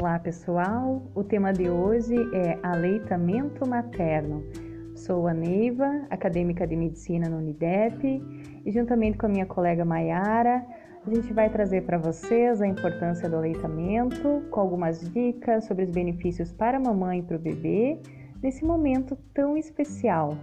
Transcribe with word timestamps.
Olá 0.00 0.18
pessoal, 0.18 1.02
o 1.14 1.22
tema 1.22 1.52
de 1.52 1.68
hoje 1.68 2.14
é 2.34 2.58
aleitamento 2.62 3.68
materno. 3.68 4.42
Sou 4.96 5.28
a 5.28 5.34
Neiva, 5.34 6.06
acadêmica 6.08 6.66
de 6.66 6.74
medicina 6.74 7.28
no 7.28 7.36
Unidep, 7.36 8.00
e 8.64 8.72
juntamente 8.72 9.18
com 9.18 9.26
a 9.26 9.28
minha 9.28 9.44
colega 9.44 9.84
Maiara, 9.84 10.64
a 11.06 11.14
gente 11.14 11.34
vai 11.34 11.50
trazer 11.50 11.82
para 11.82 11.98
vocês 11.98 12.62
a 12.62 12.66
importância 12.66 13.28
do 13.28 13.36
aleitamento, 13.36 14.42
com 14.50 14.60
algumas 14.60 15.00
dicas 15.12 15.66
sobre 15.66 15.84
os 15.84 15.90
benefícios 15.90 16.50
para 16.50 16.78
a 16.78 16.80
mamãe 16.80 17.18
e 17.18 17.22
para 17.22 17.36
o 17.36 17.38
bebê 17.38 17.98
nesse 18.42 18.64
momento 18.64 19.18
tão 19.34 19.54
especial. 19.54 20.34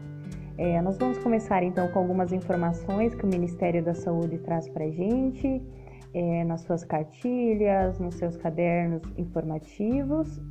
É, 0.55 0.79
nós 0.83 0.99
vamos 0.99 1.17
começar 1.17 1.63
então 1.63 1.87
com 1.87 1.97
algumas 1.97 2.31
informações 2.31 3.15
que 3.15 3.23
o 3.23 3.27
Ministério 3.27 3.83
da 3.83 3.95
Saúde 3.95 4.37
traz 4.37 4.69
para 4.69 4.85
a 4.85 4.91
gente 4.91 5.63
é, 6.17 6.43
nas 6.43 6.61
suas 6.61 6.83
cartilhas, 6.83 7.99
nos 7.99 8.15
seus 8.15 8.35
cadernos 8.35 9.03
informativos, 9.17 10.41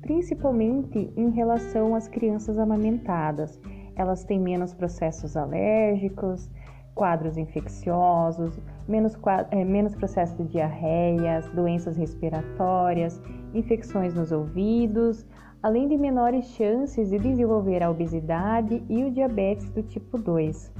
principalmente 0.00 1.12
em 1.16 1.30
relação 1.30 1.94
às 1.94 2.08
crianças 2.08 2.58
amamentadas. 2.58 3.60
Elas 3.94 4.24
têm 4.24 4.40
menos 4.40 4.72
processos 4.72 5.36
alérgicos, 5.36 6.50
quadros 6.94 7.36
infecciosos, 7.36 8.58
menos, 8.88 9.14
é, 9.50 9.64
menos 9.64 9.94
processo 9.94 10.34
de 10.36 10.44
diarreias, 10.44 11.46
doenças 11.50 11.96
respiratórias, 11.96 13.20
infecções 13.52 14.14
nos 14.14 14.32
ouvidos, 14.32 15.26
além 15.62 15.88
de 15.88 15.98
menores 15.98 16.46
chances 16.46 17.10
de 17.10 17.18
desenvolver 17.18 17.82
a 17.82 17.90
obesidade 17.90 18.82
e 18.88 19.04
o 19.04 19.10
diabetes 19.10 19.68
do 19.70 19.82
tipo 19.82 20.16
2. 20.16 20.72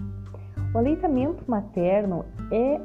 O 0.74 0.78
aleitamento 0.78 1.44
materno 1.46 2.24
é 2.50 2.80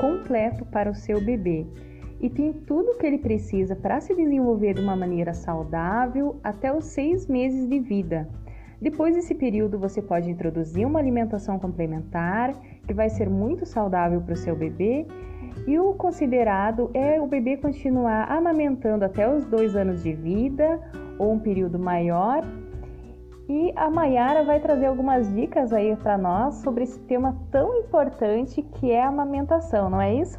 completo 0.00 0.64
para 0.66 0.90
o 0.90 0.94
seu 0.94 1.20
bebê 1.20 1.66
e 2.20 2.28
tem 2.28 2.52
tudo 2.52 2.92
o 2.92 2.98
que 2.98 3.06
ele 3.06 3.18
precisa 3.18 3.76
para 3.76 4.00
se 4.00 4.14
desenvolver 4.14 4.74
de 4.74 4.80
uma 4.80 4.96
maneira 4.96 5.32
saudável 5.32 6.40
até 6.42 6.72
os 6.72 6.86
seis 6.86 7.26
meses 7.26 7.68
de 7.68 7.78
vida. 7.78 8.28
Depois 8.80 9.14
desse 9.14 9.34
período, 9.34 9.78
você 9.78 10.00
pode 10.00 10.30
introduzir 10.30 10.86
uma 10.86 10.98
alimentação 11.00 11.58
complementar 11.58 12.54
que 12.86 12.94
vai 12.94 13.08
ser 13.08 13.28
muito 13.28 13.66
saudável 13.66 14.20
para 14.20 14.34
o 14.34 14.36
seu 14.36 14.54
bebê. 14.56 15.06
E 15.66 15.78
o 15.78 15.94
considerado 15.94 16.90
é 16.94 17.20
o 17.20 17.26
bebê 17.26 17.56
continuar 17.56 18.30
amamentando 18.30 19.04
até 19.04 19.28
os 19.32 19.44
dois 19.44 19.74
anos 19.74 20.02
de 20.02 20.12
vida 20.12 20.80
ou 21.18 21.32
um 21.32 21.38
período 21.38 21.78
maior 21.78 22.44
e 23.48 23.72
a 23.74 23.88
Mayara 23.88 24.44
vai 24.44 24.60
trazer 24.60 24.86
algumas 24.86 25.32
dicas 25.34 25.72
aí 25.72 25.96
para 25.96 26.18
nós 26.18 26.56
sobre 26.56 26.84
esse 26.84 26.98
tema 27.00 27.34
tão 27.50 27.74
importante 27.76 28.60
que 28.62 28.90
é 28.90 29.02
a 29.02 29.08
amamentação, 29.08 29.88
não 29.88 30.00
é 30.00 30.14
isso? 30.14 30.36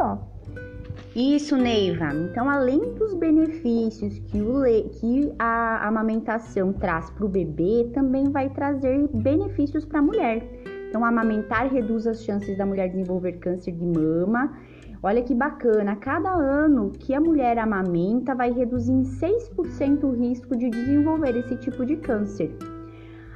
Isso, 1.16 1.58
Neiva. 1.58 2.14
Então, 2.14 2.48
além 2.48 2.94
dos 2.94 3.16
benefícios 3.16 4.20
que, 4.20 4.40
o 4.40 4.62
que 4.92 5.34
a 5.40 5.88
amamentação 5.88 6.72
traz 6.72 7.10
para 7.10 7.26
o 7.26 7.30
bebê, 7.30 7.90
também 7.96 8.30
vai 8.30 8.48
trazer 8.50 9.10
benefícios 9.12 9.84
para 9.84 10.00
a 10.00 10.04
mulher. 10.04 10.48
Então, 10.88 11.04
amamentar 11.04 11.68
reduz 11.68 12.06
as 12.06 12.24
chances 12.24 12.56
da 12.58 12.66
mulher 12.66 12.90
desenvolver 12.90 13.34
câncer 13.34 13.72
de 13.72 13.84
mama. 13.84 14.56
Olha 15.02 15.24
que 15.24 15.34
bacana, 15.34 15.96
cada 15.96 16.32
ano 16.32 16.92
que 16.92 17.14
a 17.14 17.20
mulher 17.20 17.58
amamenta, 17.58 18.36
vai 18.36 18.52
reduzir 18.52 18.92
em 18.92 19.02
6% 19.02 20.04
o 20.04 20.12
risco 20.12 20.56
de 20.56 20.70
desenvolver 20.70 21.36
esse 21.38 21.56
tipo 21.56 21.86
de 21.86 21.96
câncer. 21.96 22.56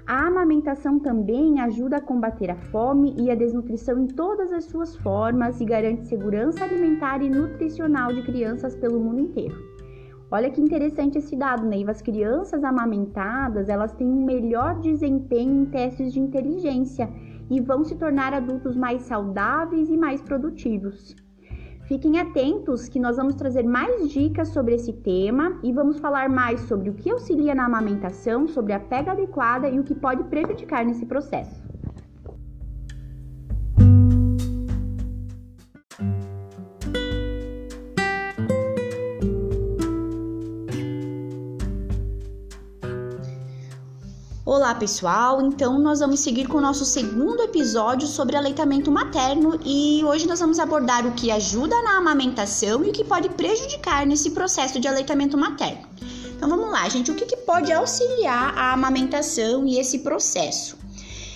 A 0.06 0.28
amamentação 0.28 1.00
também 1.00 1.62
ajuda 1.62 1.96
a 1.98 2.02
combater 2.02 2.52
a 2.52 2.58
fome 2.58 3.16
e 3.18 3.32
a 3.32 3.36
desnutrição 3.36 3.98
em 3.98 4.08
todas 4.08 4.52
as 4.52 4.66
suas 4.66 4.98
formas 4.98 5.62
e 5.62 5.66
garante 5.66 6.08
segurança 6.08 6.66
alimentar 6.66 7.22
e 7.22 7.30
nutricional 7.30 8.14
de 8.14 8.22
crianças 8.22 8.76
pelo 8.76 9.00
mundo 9.00 9.22
inteiro. 9.22 9.56
Olha 10.30 10.50
que 10.50 10.60
interessante 10.60 11.20
esse 11.20 11.38
dado, 11.38 11.66
Neiva. 11.66 11.92
As 11.92 12.02
crianças 12.02 12.66
amamentadas, 12.66 13.70
elas 13.70 13.94
têm 13.94 14.08
um 14.08 14.26
melhor 14.26 14.78
desempenho 14.82 15.62
em 15.62 15.66
testes 15.66 16.12
de 16.12 16.20
inteligência 16.20 17.10
e 17.50 17.62
vão 17.62 17.86
se 17.86 17.96
tornar 17.96 18.34
adultos 18.34 18.76
mais 18.76 19.04
saudáveis 19.04 19.90
e 19.90 19.96
mais 19.96 20.22
produtivos. 20.22 21.16
Fiquem 21.86 22.18
atentos 22.18 22.88
que 22.88 22.98
nós 22.98 23.18
vamos 23.18 23.36
trazer 23.36 23.64
mais 23.64 24.10
dicas 24.10 24.50
sobre 24.50 24.76
esse 24.76 24.94
tema 24.94 25.60
e 25.62 25.72
vamos 25.74 26.00
falar 26.00 26.30
mais 26.30 26.62
sobre 26.62 26.90
o 26.90 26.94
que 26.94 27.10
auxilia 27.10 27.54
na 27.54 27.66
amamentação, 27.66 28.48
sobre 28.48 28.72
a 28.72 28.80
pega 28.80 29.12
adequada 29.12 29.68
e 29.68 29.80
o 29.80 29.84
que 29.84 29.94
pode 29.94 30.24
prejudicar 30.24 30.86
nesse 30.86 31.06
processo. 31.06 31.73
Olá 44.56 44.76
pessoal, 44.76 45.42
então 45.42 45.80
nós 45.80 46.00
vamos 46.00 46.20
seguir 46.20 46.48
com 46.48 46.60
o 46.60 46.62
nosso 46.62 46.86
segundo 46.86 47.42
episódio 47.42 48.08
sobre 48.08 48.36
aleitamento 48.36 48.92
materno 48.92 49.60
e 49.66 50.04
hoje 50.06 50.28
nós 50.28 50.40
vamos 50.40 50.60
abordar 50.60 51.08
o 51.08 51.14
que 51.14 51.32
ajuda 51.32 51.82
na 51.82 51.98
amamentação 51.98 52.86
e 52.86 52.92
o 52.92 52.94
que 52.94 53.04
pode 53.04 53.30
prejudicar 53.30 54.06
nesse 54.06 54.30
processo 54.30 54.80
de 54.80 54.88
aleitamento 54.88 55.36
materno. 55.36 55.88
Então 56.38 56.48
vamos 56.48 56.70
lá, 56.70 56.88
gente, 56.88 57.10
o 57.10 57.16
que, 57.16 57.26
que 57.26 57.38
pode 57.38 57.74
auxiliar 57.74 58.56
a 58.56 58.74
amamentação 58.74 59.66
e 59.66 59.80
esse 59.80 60.00
processo? 60.00 60.83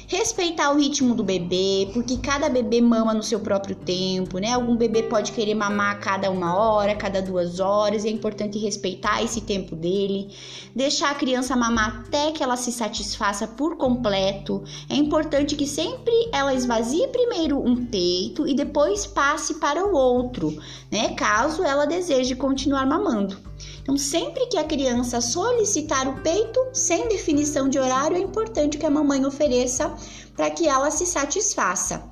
Respeitar 0.07 0.71
o 0.71 0.77
ritmo 0.77 1.13
do 1.13 1.21
bebê, 1.21 1.89
porque 1.93 2.17
cada 2.17 2.47
bebê 2.47 2.79
mama 2.79 3.13
no 3.13 3.21
seu 3.21 3.41
próprio 3.41 3.75
tempo, 3.75 4.39
né? 4.39 4.53
Algum 4.53 4.77
bebê 4.77 5.03
pode 5.03 5.33
querer 5.33 5.53
mamar 5.53 5.97
a 5.97 5.99
cada 5.99 6.31
uma 6.31 6.55
hora, 6.55 6.95
cada 6.95 7.21
duas 7.21 7.59
horas, 7.59 8.05
é 8.05 8.09
importante 8.09 8.57
respeitar 8.57 9.21
esse 9.21 9.41
tempo 9.41 9.75
dele. 9.75 10.33
Deixar 10.73 11.11
a 11.11 11.15
criança 11.15 11.57
mamar 11.57 12.05
até 12.05 12.31
que 12.31 12.41
ela 12.41 12.55
se 12.55 12.71
satisfaça 12.71 13.45
por 13.45 13.75
completo. 13.75 14.63
É 14.89 14.95
importante 14.95 15.57
que 15.57 15.67
sempre 15.67 16.13
ela 16.31 16.53
esvazie 16.53 17.07
primeiro 17.09 17.59
um 17.59 17.85
peito 17.85 18.47
e 18.47 18.55
depois 18.55 19.05
passe 19.05 19.55
para 19.55 19.85
o 19.85 19.93
outro, 19.93 20.57
né? 20.89 21.09
Caso 21.15 21.63
ela 21.63 21.85
deseje 21.85 22.33
continuar 22.33 22.85
mamando. 22.85 23.37
Então, 23.87 23.97
sempre 23.97 24.47
que 24.47 24.57
a 24.57 24.65
criança 24.65 25.21
solicitar 25.21 26.09
o 26.09 26.21
peito, 26.21 26.59
sem 26.73 27.07
definição 27.07 27.69
de 27.69 27.79
horário, 27.79 28.17
é 28.17 28.19
importante 28.19 28.77
que 28.77 28.85
a 28.85 28.89
mamãe 28.89 29.25
ofereça 29.25 29.95
para 30.35 30.49
que 30.49 30.67
ela 30.67 30.91
se 30.91 31.05
satisfaça. 31.05 32.03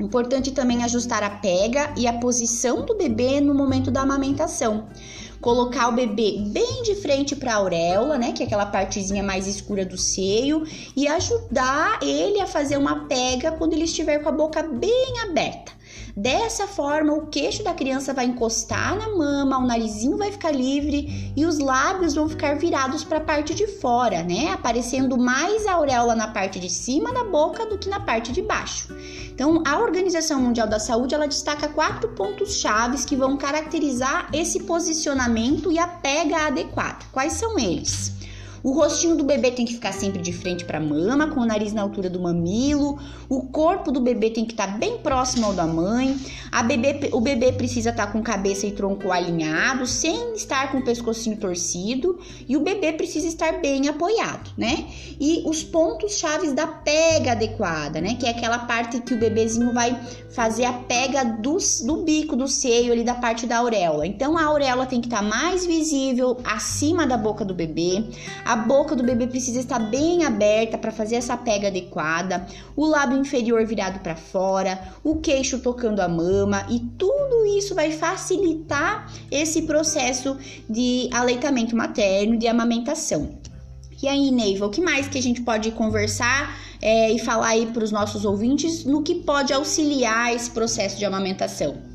Importante 0.00 0.50
também 0.50 0.82
ajustar 0.82 1.22
a 1.22 1.28
pega 1.28 1.92
e 1.94 2.06
a 2.06 2.14
posição 2.14 2.86
do 2.86 2.96
bebê 2.96 3.38
no 3.38 3.54
momento 3.54 3.90
da 3.90 4.00
amamentação. 4.00 4.88
Colocar 5.42 5.88
o 5.88 5.92
bebê 5.92 6.42
bem 6.46 6.82
de 6.84 6.94
frente 6.94 7.36
para 7.36 7.52
a 7.52 7.56
auréola, 7.56 8.16
né, 8.16 8.32
que 8.32 8.42
é 8.42 8.46
aquela 8.46 8.64
partezinha 8.64 9.22
mais 9.22 9.46
escura 9.46 9.84
do 9.84 9.98
seio, 9.98 10.64
e 10.96 11.06
ajudar 11.06 11.98
ele 12.02 12.40
a 12.40 12.46
fazer 12.46 12.78
uma 12.78 13.06
pega 13.06 13.52
quando 13.52 13.74
ele 13.74 13.84
estiver 13.84 14.20
com 14.20 14.30
a 14.30 14.32
boca 14.32 14.62
bem 14.62 15.20
aberta. 15.22 15.79
Dessa 16.20 16.66
forma, 16.66 17.14
o 17.14 17.28
queixo 17.28 17.64
da 17.64 17.72
criança 17.72 18.12
vai 18.12 18.26
encostar 18.26 18.94
na 18.94 19.08
mama, 19.16 19.56
o 19.56 19.66
narizinho 19.66 20.18
vai 20.18 20.30
ficar 20.30 20.50
livre 20.50 21.32
e 21.34 21.46
os 21.46 21.58
lábios 21.58 22.14
vão 22.14 22.28
ficar 22.28 22.58
virados 22.58 23.02
para 23.02 23.16
a 23.16 23.22
parte 23.22 23.54
de 23.54 23.66
fora, 23.66 24.22
né? 24.22 24.52
Aparecendo 24.52 25.16
mais 25.16 25.66
a 25.66 25.72
auréola 25.72 26.14
na 26.14 26.28
parte 26.28 26.60
de 26.60 26.68
cima 26.68 27.10
da 27.10 27.24
boca 27.24 27.64
do 27.64 27.78
que 27.78 27.88
na 27.88 28.00
parte 28.00 28.32
de 28.32 28.42
baixo. 28.42 28.94
Então, 29.32 29.62
a 29.66 29.78
Organização 29.78 30.42
Mundial 30.42 30.68
da 30.68 30.78
Saúde 30.78 31.14
ela 31.14 31.26
destaca 31.26 31.68
quatro 31.68 32.10
pontos 32.10 32.56
chaves 32.56 33.02
que 33.06 33.16
vão 33.16 33.38
caracterizar 33.38 34.28
esse 34.30 34.64
posicionamento 34.64 35.72
e 35.72 35.78
a 35.78 35.86
pega 35.86 36.48
adequada. 36.48 36.98
Quais 37.12 37.32
são 37.32 37.58
eles? 37.58 38.12
O 38.62 38.72
rostinho 38.72 39.16
do 39.16 39.24
bebê 39.24 39.50
tem 39.50 39.64
que 39.64 39.74
ficar 39.74 39.92
sempre 39.92 40.20
de 40.20 40.32
frente 40.32 40.64
para 40.64 40.78
a 40.78 40.80
mama, 40.80 41.28
com 41.28 41.40
o 41.40 41.46
nariz 41.46 41.72
na 41.72 41.82
altura 41.82 42.10
do 42.10 42.20
mamilo. 42.20 42.98
O 43.28 43.42
corpo 43.42 43.90
do 43.90 44.00
bebê 44.00 44.30
tem 44.30 44.44
que 44.44 44.52
estar 44.52 44.72
tá 44.72 44.78
bem 44.78 44.98
próximo 44.98 45.46
ao 45.46 45.52
da 45.52 45.66
mãe. 45.66 46.18
A 46.52 46.62
bebê, 46.62 47.10
o 47.12 47.20
bebê 47.20 47.52
precisa 47.52 47.90
estar 47.90 48.06
tá 48.06 48.12
com 48.12 48.22
cabeça 48.22 48.66
e 48.66 48.72
tronco 48.72 49.10
alinhados, 49.10 49.90
sem 49.90 50.34
estar 50.34 50.70
com 50.70 50.78
o 50.78 50.84
pescocinho 50.84 51.36
torcido. 51.36 52.18
E 52.48 52.56
o 52.56 52.60
bebê 52.60 52.92
precisa 52.92 53.26
estar 53.26 53.60
bem 53.60 53.88
apoiado, 53.88 54.50
né? 54.56 54.86
E 55.20 55.42
os 55.46 55.62
pontos 55.62 56.18
chaves 56.18 56.52
da 56.52 56.66
pega 56.66 57.32
adequada, 57.32 58.00
né? 58.00 58.14
Que 58.14 58.26
é 58.26 58.30
aquela 58.30 58.58
parte 58.58 59.00
que 59.00 59.14
o 59.14 59.18
bebezinho 59.18 59.72
vai 59.72 59.98
fazer 60.30 60.64
a 60.64 60.72
pega 60.72 61.24
do, 61.24 61.56
do 61.84 61.96
bico, 61.98 62.36
do 62.36 62.46
seio 62.46 62.92
ali 62.92 63.04
da 63.04 63.14
parte 63.14 63.46
da 63.46 63.58
auréola. 63.58 64.06
Então 64.06 64.36
a 64.36 64.44
auréola 64.44 64.86
tem 64.86 65.00
que 65.00 65.06
estar 65.06 65.22
tá 65.22 65.22
mais 65.22 65.66
visível 65.66 66.36
acima 66.44 67.06
da 67.06 67.16
boca 67.16 67.44
do 67.44 67.54
bebê. 67.54 68.04
Boca 68.56 68.96
do 68.96 69.02
bebê 69.02 69.26
precisa 69.26 69.60
estar 69.60 69.78
bem 69.78 70.24
aberta 70.24 70.78
para 70.78 70.90
fazer 70.90 71.16
essa 71.16 71.36
pega 71.36 71.68
adequada, 71.68 72.46
o 72.76 72.86
lábio 72.86 73.18
inferior 73.18 73.64
virado 73.64 74.00
para 74.00 74.16
fora, 74.16 74.80
o 75.02 75.16
queixo 75.16 75.58
tocando 75.58 76.00
a 76.00 76.08
mama 76.08 76.66
e 76.68 76.80
tudo 76.80 77.46
isso 77.46 77.74
vai 77.74 77.90
facilitar 77.90 79.12
esse 79.30 79.62
processo 79.62 80.36
de 80.68 81.08
aleitamento 81.12 81.76
materno, 81.76 82.36
de 82.36 82.46
amamentação. 82.46 83.38
E 84.02 84.08
aí, 84.08 84.30
Neiva, 84.30 84.66
o 84.66 84.70
que 84.70 84.80
mais 84.80 85.08
que 85.08 85.18
a 85.18 85.22
gente 85.22 85.42
pode 85.42 85.70
conversar 85.72 86.58
é, 86.80 87.12
e 87.12 87.18
falar 87.18 87.48
aí 87.48 87.66
para 87.66 87.84
os 87.84 87.92
nossos 87.92 88.24
ouvintes 88.24 88.84
no 88.84 89.02
que 89.02 89.16
pode 89.16 89.52
auxiliar 89.52 90.34
esse 90.34 90.50
processo 90.50 90.98
de 90.98 91.04
amamentação? 91.04 91.89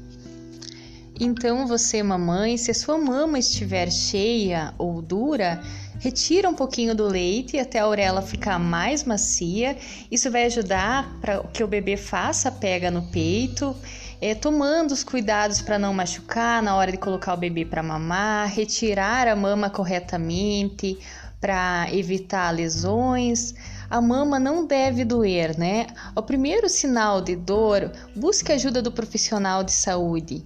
Então, 1.17 1.65
você, 1.65 2.03
mamãe, 2.03 2.57
se 2.57 2.71
a 2.71 2.73
sua 2.73 2.97
mama 2.97 3.39
estiver 3.39 3.89
cheia 3.89 4.73
ou 4.77 5.01
dura, 5.01 5.63
retira 5.97 6.49
um 6.49 6.53
pouquinho 6.53 6.93
do 6.93 7.07
leite 7.07 7.57
até 7.57 7.79
a 7.79 7.87
orelha 7.87 8.21
ficar 8.21 8.59
mais 8.59 9.05
macia. 9.05 9.77
Isso 10.11 10.29
vai 10.29 10.43
ajudar 10.43 11.09
para 11.21 11.41
que 11.53 11.63
o 11.63 11.67
bebê 11.67 11.95
faça 11.95 12.49
a 12.49 12.51
pega 12.51 12.91
no 12.91 13.01
peito, 13.03 13.73
é, 14.19 14.35
tomando 14.35 14.91
os 14.91 15.05
cuidados 15.05 15.61
para 15.61 15.79
não 15.79 15.93
machucar 15.93 16.61
na 16.61 16.75
hora 16.75 16.91
de 16.91 16.97
colocar 16.97 17.33
o 17.33 17.37
bebê 17.37 17.63
para 17.63 17.81
mamar, 17.81 18.49
retirar 18.49 19.25
a 19.25 19.37
mama 19.37 19.69
corretamente 19.69 20.99
para 21.39 21.87
evitar 21.93 22.51
lesões. 22.51 23.55
A 23.89 24.01
mama 24.01 24.37
não 24.37 24.67
deve 24.67 25.05
doer, 25.05 25.57
né? 25.57 25.87
O 26.13 26.21
primeiro 26.21 26.67
sinal 26.67 27.21
de 27.21 27.37
dor, 27.37 27.89
busque 28.13 28.51
ajuda 28.51 28.81
do 28.81 28.91
profissional 28.91 29.63
de 29.63 29.71
saúde. 29.71 30.43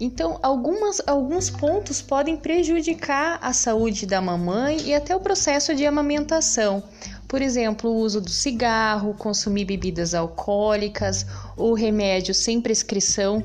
Então, 0.00 0.38
algumas, 0.42 1.02
alguns 1.06 1.50
pontos 1.50 2.00
podem 2.00 2.36
prejudicar 2.36 3.38
a 3.42 3.52
saúde 3.52 4.06
da 4.06 4.20
mamãe 4.20 4.80
e 4.84 4.94
até 4.94 5.14
o 5.14 5.20
processo 5.20 5.74
de 5.74 5.84
amamentação. 5.84 6.82
Por 7.26 7.42
exemplo, 7.42 7.90
o 7.90 7.96
uso 7.96 8.20
do 8.20 8.30
cigarro, 8.30 9.12
consumir 9.14 9.64
bebidas 9.64 10.14
alcoólicas 10.14 11.26
ou 11.56 11.74
remédio 11.74 12.32
sem 12.32 12.60
prescrição 12.60 13.42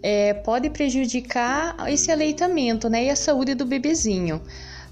é, 0.00 0.32
pode 0.32 0.70
prejudicar 0.70 1.74
esse 1.88 2.12
aleitamento 2.12 2.88
né, 2.88 3.06
e 3.06 3.10
a 3.10 3.16
saúde 3.16 3.54
do 3.54 3.66
bebezinho. 3.66 4.40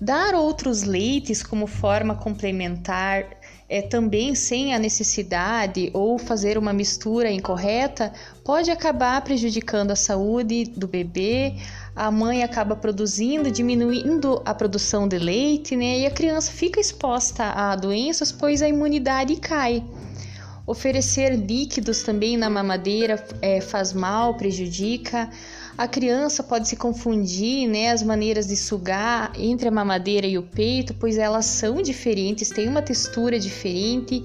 Dar 0.01 0.35
outros 0.35 0.83
leites 0.83 1.43
como 1.43 1.69
forma 1.69 2.17
complementar 2.17 3.25
é, 3.69 3.81
também 3.81 4.35
sem 4.35 4.75
a 4.75 4.79
necessidade 4.79 5.91
ou 5.95 6.19
fazer 6.19 6.59
uma 6.59 6.73
mistura 6.73 7.31
incorreta 7.31 8.13
pode 8.45 8.71
acabar 8.71 9.21
prejudicando 9.23 9.91
a 9.91 9.97
saúde 9.97 10.65
do 10.77 10.87
bebê. 10.87 11.55
A 11.97 12.11
mãe 12.11 12.43
acaba 12.43 12.77
produzindo, 12.77 13.51
diminuindo 13.51 14.43
a 14.45 14.53
produção 14.53 15.09
de 15.09 15.19
leite, 15.19 15.77
né? 15.77 16.01
E 16.01 16.07
a 16.07 16.11
criança 16.11 16.53
fica 16.53 16.81
exposta 16.81 17.45
a 17.45 17.75
doenças, 17.77 18.31
pois 18.31 18.61
a 18.61 18.69
imunidade 18.69 19.37
cai. 19.37 19.83
Oferecer 20.67 21.37
líquidos 21.37 22.03
também 22.03 22.37
na 22.37 22.49
mamadeira 22.49 23.23
é, 23.41 23.61
faz 23.61 23.93
mal, 23.93 24.35
prejudica. 24.35 25.31
A 25.77 25.89
criança 25.89 26.43
pode 26.43 26.69
se 26.69 26.77
confundir, 26.77 27.69
né, 27.69 27.91
as 27.91 28.01
maneiras 28.01 28.47
de 28.47 28.57
sugar 28.57 29.33
entre 29.37 29.67
a 29.67 29.73
mamadeira 29.73 30.27
e 30.27 30.39
o 30.39 30.43
peito, 30.43 30.95
pois 30.95 31.19
elas 31.19 31.47
são 31.47 31.83
diferentes, 31.83 32.49
têm 32.51 32.69
uma 32.69 32.81
textura 32.81 33.41
diferente. 33.41 34.25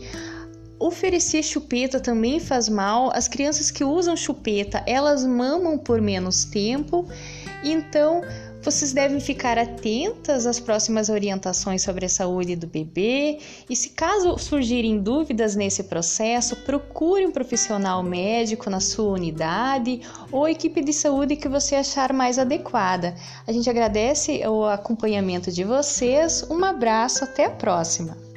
Oferecer 0.78 1.42
chupeta 1.42 2.00
também 2.00 2.40
faz 2.40 2.70
mal. 2.70 3.12
As 3.14 3.28
crianças 3.28 3.72
que 3.72 3.84
usam 3.84 4.16
chupeta, 4.16 4.84
elas 4.86 5.26
mamam 5.26 5.78
por 5.78 6.00
menos 6.00 6.46
tempo. 6.46 7.08
Então, 7.64 8.22
vocês 8.62 8.92
devem 8.92 9.20
ficar 9.20 9.58
atentas 9.58 10.46
às 10.46 10.60
próximas 10.60 11.10
orientações 11.10 11.82
sobre 11.82 12.06
a 12.06 12.10
saúde 12.10 12.56
do 12.56 12.68
bebê 12.68 13.40
e, 13.70 13.76
se 13.76 13.90
caso 13.90 14.38
surgirem 14.38 15.00
dúvidas 15.00 15.56
nesse 15.56 15.84
processo, 15.84 16.56
procure 16.58 17.26
um 17.26 17.32
profissional 17.32 18.04
médico 18.04 18.70
na 18.70 18.80
sua 18.80 19.14
unidade 19.14 20.02
ou 20.32 20.48
equipe 20.48 20.82
de 20.82 20.94
saúde 20.94 21.36
que 21.36 21.48
você 21.48 21.76
achar 21.76 22.12
mais 22.12 22.38
adequada. 22.38 23.16
A 23.48 23.52
gente 23.52 23.70
agradece 23.70 24.46
o 24.48 24.66
acompanhamento 24.66 25.52
de 25.52 25.64
vocês, 25.64 26.46
um 26.50 26.64
abraço, 26.64 27.24
até 27.24 27.46
a 27.46 27.50
próxima! 27.50 28.29